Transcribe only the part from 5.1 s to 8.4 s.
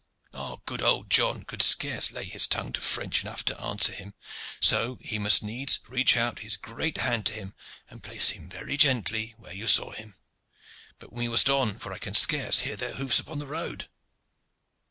must needs reach out his great hand to him and place